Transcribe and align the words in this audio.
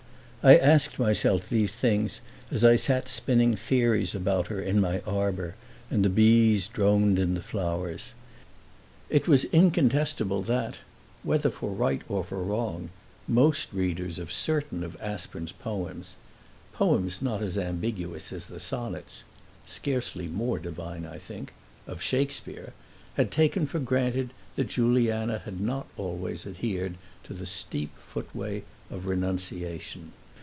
I 0.43 0.55
asked 0.57 0.97
myself 0.97 1.47
these 1.47 1.71
things 1.71 2.19
as 2.49 2.63
I 2.63 2.75
sat 2.75 3.07
spinning 3.07 3.55
theories 3.55 4.15
about 4.15 4.47
her 4.47 4.59
in 4.59 4.81
my 4.81 4.99
arbor 5.01 5.53
and 5.91 6.03
the 6.03 6.09
bees 6.09 6.67
droned 6.67 7.19
in 7.19 7.35
the 7.35 7.43
flowers. 7.43 8.15
It 9.07 9.27
was 9.27 9.43
incontestable 9.53 10.41
that, 10.47 10.77
whether 11.21 11.51
for 11.51 11.69
right 11.69 12.01
or 12.09 12.23
for 12.23 12.41
wrong, 12.41 12.89
most 13.27 13.71
readers 13.71 14.17
of 14.17 14.31
certain 14.31 14.83
of 14.83 14.99
Aspern's 14.99 15.51
poems 15.51 16.15
(poems 16.73 17.21
not 17.21 17.43
as 17.43 17.55
ambiguous 17.55 18.33
as 18.33 18.47
the 18.47 18.59
sonnets 18.59 19.21
scarcely 19.67 20.25
more 20.27 20.57
divine, 20.57 21.05
I 21.05 21.19
think 21.19 21.53
of 21.85 22.01
Shakespeare) 22.01 22.73
had 23.13 23.29
taken 23.29 23.67
for 23.67 23.77
granted 23.77 24.33
that 24.55 24.69
Juliana 24.69 25.37
had 25.45 25.61
not 25.61 25.85
always 25.97 26.47
adhered 26.47 26.95
to 27.25 27.35
the 27.35 27.45
steep 27.45 27.91
footway 27.95 28.63
of 28.89 29.05
renunciation. 29.05 30.13